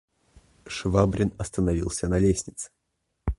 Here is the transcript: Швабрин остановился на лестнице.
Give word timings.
Швабрин 0.65 1.31
остановился 1.37 2.07
на 2.07 2.17
лестнице. 2.17 2.71